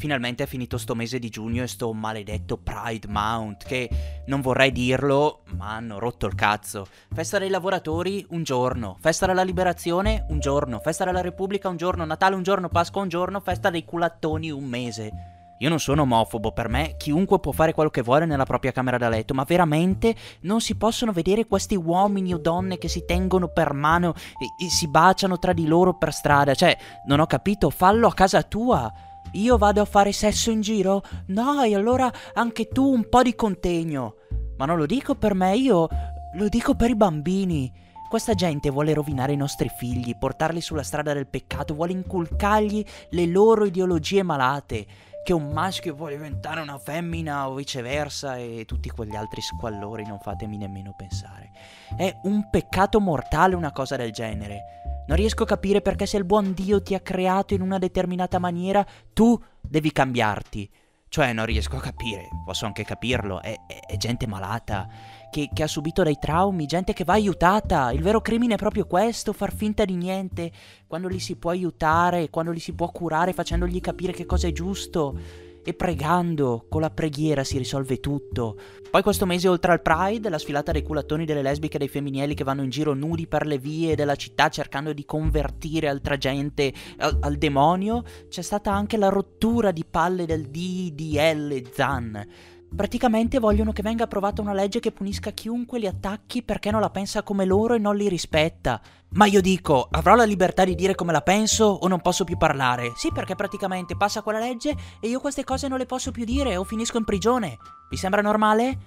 [0.00, 3.90] finalmente è finito sto mese di giugno e sto maledetto Pride Mount, che
[4.26, 6.86] non vorrei dirlo, ma hanno rotto il cazzo.
[7.12, 12.06] Festa dei lavoratori un giorno, festa della liberazione un giorno, festa della Repubblica un giorno,
[12.06, 15.10] Natale un giorno, Pasqua un giorno, festa dei culattoni un mese.
[15.58, 18.96] Io non sono omofobo, per me chiunque può fare quello che vuole nella propria camera
[18.96, 23.48] da letto, ma veramente non si possono vedere questi uomini o donne che si tengono
[23.48, 26.54] per mano e, e si baciano tra di loro per strada.
[26.54, 26.74] Cioè,
[27.04, 28.90] non ho capito, fallo a casa tua.
[29.32, 31.02] Io vado a fare sesso in giro?
[31.26, 34.16] No, e allora anche tu un po' di contegno.
[34.56, 35.88] Ma non lo dico per me, io
[36.34, 37.72] lo dico per i bambini.
[38.08, 43.26] Questa gente vuole rovinare i nostri figli, portarli sulla strada del peccato, vuole inculcargli le
[43.26, 44.86] loro ideologie malate
[45.22, 50.18] che un maschio può diventare una femmina o viceversa e tutti quegli altri squallori non
[50.18, 51.50] fatemi nemmeno pensare.
[51.96, 54.79] È un peccato mortale una cosa del genere.
[55.10, 58.38] Non riesco a capire perché se il buon Dio ti ha creato in una determinata
[58.38, 60.70] maniera, tu devi cambiarti.
[61.08, 64.86] Cioè, non riesco a capire, posso anche capirlo, è, è, è gente malata,
[65.28, 67.90] che, che, ha subito dei traumi, gente che va aiutata.
[67.90, 70.52] Il vero crimine è proprio questo, far finta di niente,
[70.86, 74.52] quando li si può aiutare, quando li si può curare facendogli capire che cosa è
[74.52, 75.48] giusto.
[75.62, 78.56] E pregando, con la preghiera si risolve tutto.
[78.90, 82.34] Poi questo mese oltre al Pride, la sfilata dei culattoni delle lesbiche e dei femminili
[82.34, 86.72] che vanno in giro nudi per le vie della città cercando di convertire altra gente
[86.98, 92.26] al, al demonio, c'è stata anche la rottura di palle del DDL Zan
[92.74, 96.90] Praticamente vogliono che venga approvata una legge che punisca chiunque li attacchi perché non la
[96.90, 98.80] pensa come loro e non li rispetta.
[99.10, 102.36] Ma io dico, avrò la libertà di dire come la penso o non posso più
[102.36, 102.92] parlare?
[102.94, 106.56] Sì, perché praticamente passa quella legge e io queste cose non le posso più dire
[106.56, 107.58] o finisco in prigione.
[107.90, 108.78] Vi sembra normale?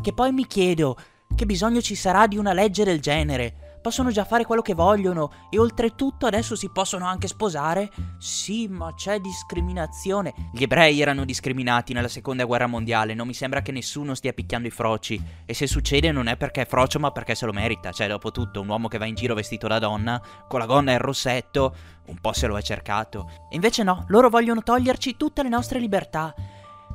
[0.00, 0.96] Che poi mi chiedo,
[1.34, 3.65] che bisogno ci sarà di una legge del genere?
[3.86, 7.88] Possono già fare quello che vogliono e oltretutto adesso si possono anche sposare?
[8.18, 10.34] Sì, ma c'è discriminazione.
[10.52, 14.66] Gli ebrei erano discriminati nella seconda guerra mondiale, non mi sembra che nessuno stia picchiando
[14.66, 15.22] i froci.
[15.44, 17.92] E se succede non è perché è frocio, ma perché se lo merita.
[17.92, 20.90] Cioè, dopo tutto, un uomo che va in giro vestito da donna, con la gonna
[20.90, 21.76] e il rossetto,
[22.06, 23.30] un po' se lo è cercato.
[23.48, 26.34] E invece no, loro vogliono toglierci tutte le nostre libertà.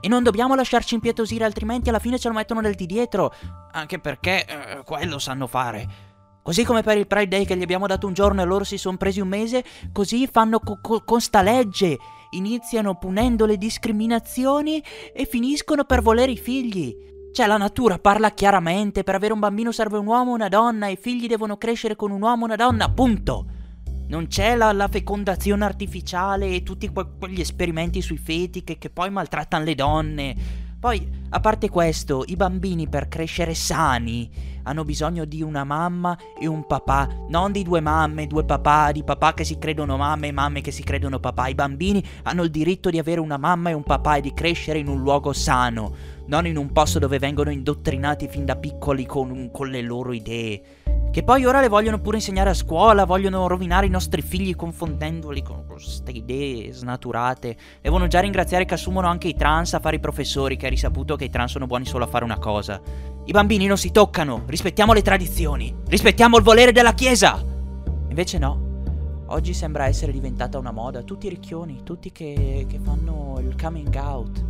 [0.01, 3.33] E non dobbiamo lasciarci impietosire, altrimenti alla fine ce lo mettono del di dietro.
[3.71, 6.09] Anche perché eh, quello sanno fare.
[6.43, 8.77] Così come per il Pride Day che gli abbiamo dato un giorno e loro si
[8.77, 11.97] sono presi un mese, così fanno co- co- con sta legge.
[12.31, 16.95] Iniziano punendo le discriminazioni e finiscono per volere i figli.
[17.31, 20.87] Cioè la natura parla chiaramente, per avere un bambino serve un uomo e una donna,
[20.87, 23.45] i figli devono crescere con un uomo e una donna, punto.
[24.07, 28.89] Non c'è la, la fecondazione artificiale e tutti que- quegli esperimenti sui feti che, che
[28.89, 30.35] poi maltrattano le donne.
[30.79, 36.47] Poi, a parte questo, i bambini per crescere sani hanno bisogno di una mamma e
[36.47, 40.31] un papà, non di due mamme, due papà, di papà che si credono mamme e
[40.31, 41.47] mamme che si credono papà.
[41.47, 44.79] I bambini hanno il diritto di avere una mamma e un papà e di crescere
[44.79, 45.93] in un luogo sano,
[46.27, 50.61] non in un posto dove vengono indottrinati fin da piccoli con, con le loro idee.
[51.11, 55.43] Che poi ora le vogliono pure insegnare a scuola, vogliono rovinare i nostri figli confondendoli
[55.43, 57.57] con queste idee snaturate.
[57.81, 61.17] Devono già ringraziare che assumono anche i trans a fare i professori, che ha risaputo
[61.17, 62.79] che i trans sono buoni solo a fare una cosa.
[63.23, 67.39] I bambini non si toccano, rispettiamo le tradizioni, rispettiamo il volere della Chiesa!
[68.09, 68.69] Invece no.
[69.27, 74.43] Oggi sembra essere diventata una moda, tutti ricchioni, tutti che, che fanno il coming out.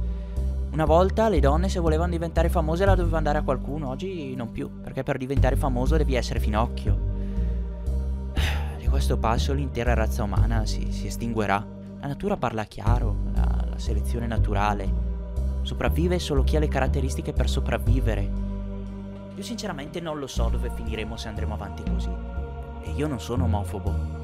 [0.72, 4.52] Una volta le donne se volevano diventare famose la doveva andare a qualcuno, oggi non
[4.52, 6.98] più, perché per diventare famoso devi essere finocchio.
[8.80, 11.64] Di questo passo l'intera razza umana si, si estinguerà.
[12.00, 14.90] La natura parla chiaro, la, la selezione naturale.
[15.62, 18.41] Sopravvive solo chi ha le caratteristiche per sopravvivere.
[19.36, 22.10] Io sinceramente non lo so dove finiremo se andremo avanti così.
[22.84, 24.21] E io non sono omofobo.